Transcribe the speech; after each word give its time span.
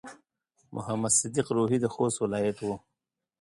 محمد 0.75 1.11
صديق 1.21 1.47
روهي 1.57 1.77
د 1.81 1.85
خوست 1.93 2.17
ولايت 2.23 2.57
و. 2.61 2.67